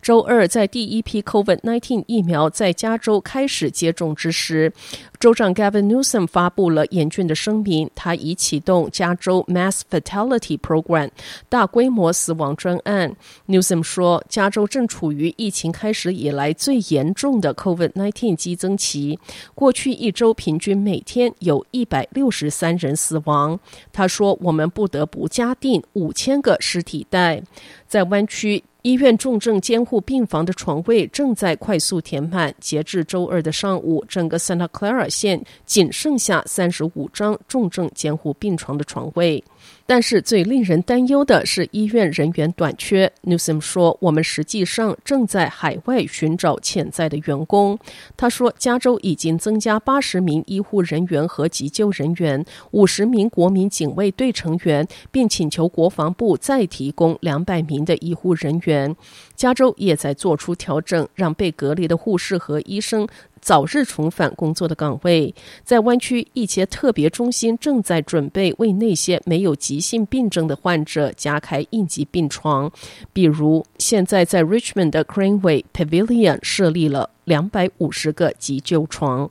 [0.00, 4.72] 周二，在第一批 COVID-19 疫苗在加州开始接种之时，
[5.18, 7.90] 州长 Gavin Newsom 发布了严峻的声明。
[7.94, 11.10] 他已启动加州 Mass Fatality Program
[11.48, 13.16] 大规模死亡专案。
[13.48, 19.18] Newsom 说，加州正处于疫情开始以来最严重的 COVID-19 激增期。
[19.54, 23.58] 过去一周平均每天有一百六十三人死亡。
[23.92, 27.42] 他说，我们不得不加订五千个尸体袋。
[27.88, 28.62] 在湾区。
[28.86, 32.54] 医院重症监护病房的床位正在快速填满。
[32.60, 39.42] 截至周二的上午，整个 Santa Clara 县仅剩下三十五张重症监护病床的床位。
[39.86, 43.12] 但是最令人担忧的是医院人员短缺。
[43.22, 47.78] Newsom 说：“我们实际上正在海外寻找潜在的员工。”
[48.16, 58.96] 他说：“加州已经增加八十名医护人员和急救人员，五十名国民警卫队成员，并请求国防部再提供两百名的医护人员。
[59.36, 63.06] 加州也在做出调整，让被隔离的护士和医生。”
[63.46, 65.32] 早日重返工作的岗位。
[65.62, 72.68] 在湾区，一些特别中心正在准备为那些没有急性病症的患者加开应急病床，
[73.12, 79.30] 比如现在在 Richmond 的 Craneway Pavilion 设立了两百五十个急救床。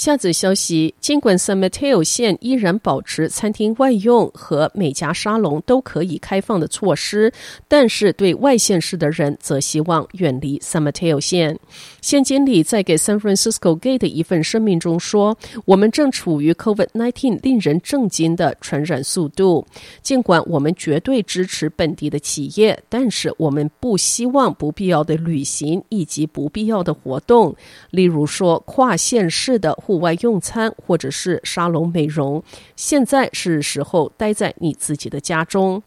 [0.00, 7.30] 下则消息：尽管 San Mateo 县依然保持餐厅外用和每家沙龙都可以开放的措施，
[7.68, 11.54] 但是对外县市的人则希望远离 San Mateo 县。
[12.00, 19.66] 县经理在给 San Francisco Gate 的一份声明中说：“我们正处于 COVID-19 令人震惊的传染速度。
[20.00, 27.54] 尽管我们绝对支持本地的企业，但是我们不希望不必要的旅行以及不必要的活动，
[27.90, 32.40] 例如说跨县市的。”户外用餐或者是沙龙美容，
[32.76, 35.82] 现在是时候待在你自己的家中。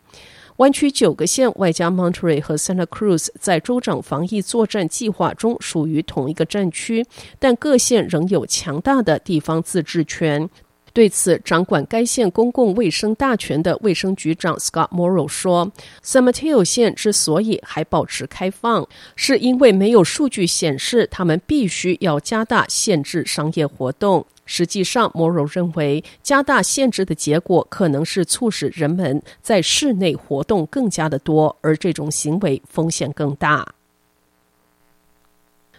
[0.58, 7.06] 湾区九个县外加 Monterey 和 Santa Cruz 在州长防疫作战计划中属于同一个战区，
[7.40, 10.50] 但各县仍有强大的地方自治权。
[10.94, 15.72] 对此，掌管该县公共卫生大权的卫生局长 Scott Morrow 说
[16.04, 24.24] ：“San Mateo 县之所以还保持开放，是因为没有数据显示他们必须要加大限制商业活动。
[24.46, 33.68] 实际上，Morrow 认为加大限制的结果可能是促使人们在室内活动更加的多，而这种行为风险更大。”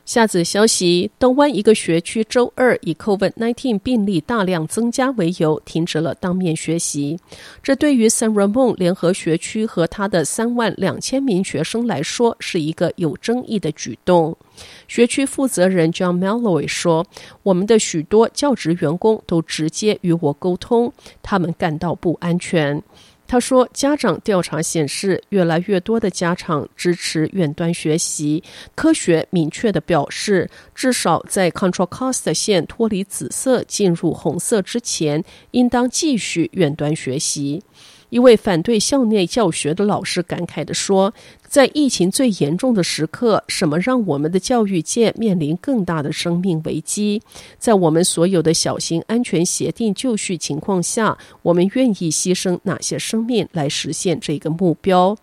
[0.05, 7.19] 下则消息：东湾一个学区周二以 COVID-19 病例大量增加为由，停止了当面学习。
[7.63, 14.37] 这对于 San Ramon 联合学区和他的三万两千名学生来说，是一个有争议的举动。
[14.87, 17.07] 学区负责人 John Malloy 说
[17.43, 20.93] ：“我们的许多教职员工都直接与我沟通，
[21.23, 22.83] 他们感到不安全。”
[23.27, 28.43] 他说：“家长调查显示，越来越多的家长支持远端学习。
[28.75, 37.63] 科学明确地表示，至少在 Control Cost 线脱离紫色进入红色之前，应当继续远端学习。”
[38.15, 41.13] 一位反对校内教学的老师感慨地说
[41.49, 47.21] ：“在疫情最严重的时刻，什么让我们的教育界面临更大的生命危机？
[47.59, 55.19] 在我们所有的小型安全协定就绪情况下，我们愿意牺牲哪些生命来实现这个目标？”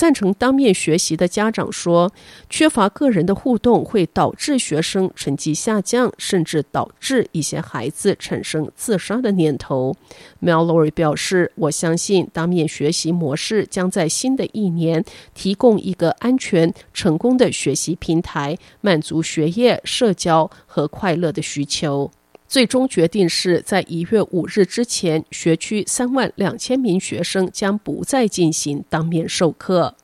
[0.00, 2.10] 赞成当面学习的家长说，
[2.48, 9.94] 缺乏个人的互动会导致学生成绩下降，甚至导致一些孩子产生自杀的念头。
[10.40, 15.04] Melory 表示：“我相信当面学习模式将在新的一年
[15.34, 22.10] 提供一个安全、成功的学习平台，满足学业、社交和快乐的需求。”
[22.50, 29.94] 最终决定是在一月五日之前，学区三万两千名学生将不再进行当面授课。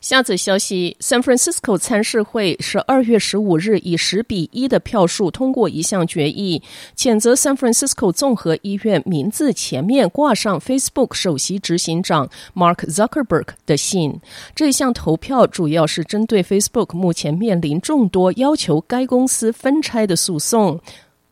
[0.00, 6.62] 下则消息：San Francisco 参事会十二月十五日以十比一的票数通过一项决议，
[6.96, 14.18] 谴责 San Francisco 综合医院名字前面挂上 Facebook 首席执行长 Mark Zuckerberg 的信。
[14.54, 20.80] 这项投票主要是针对 Facebook 目前面临众多要求该公司分拆的诉讼。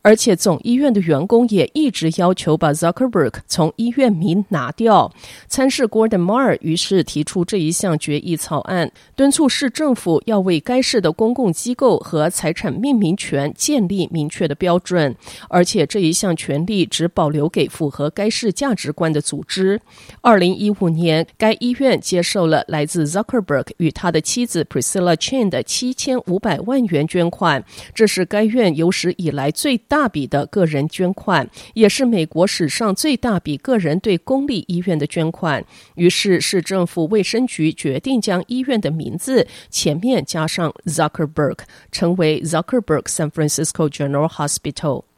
[0.01, 5.11] 而且总医院的员工也一直要求把 Zuckerberg 从医院名拿掉。
[5.47, 15.15] 参事 Gordon Moore 于是提出这一项决议草案，敦促市政府要为该市的公共机构和财产命名权建立明确的标准，
[15.49, 19.81] 而且这一项权利只保留给符合该市价值观的组织。
[20.21, 27.63] 二零一五年，该医院接受了来自 Zuckerberg 与他的妻子 Priscilla Chan 的七千五百万元捐款，
[27.93, 35.65] 这是该院有史以来最大笔的个人捐款，也是美国史上最大笔个人对公立医院的捐款。
[35.95, 41.57] 于是，市政府卫生局决定将医院的名字前面加上 Zuckerberg，
[41.91, 45.08] 成为 Zuckerberg San Francisco General Hospital。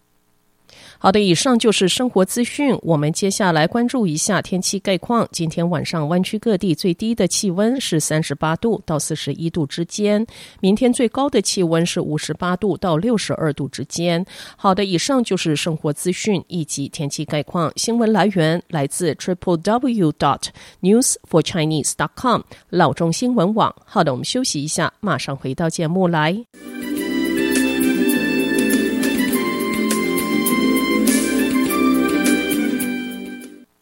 [1.03, 2.77] 好的，以上就是生活资讯。
[2.83, 5.27] 我们接下来关注一下天气概况。
[5.31, 10.23] 今天晚上湾区各地最低的气温是三十八度到四十一度之间，
[10.59, 14.23] 明天最高的气温是五十八度到六十二度之间。
[14.55, 17.73] 好的，以上就是生活资讯以及天气概况。
[17.77, 20.43] 新闻来源来自 triple w dot
[20.81, 23.75] news for chinese dot com 老中新闻网。
[23.85, 26.45] 好的，我们休息一下，马上回到节目来。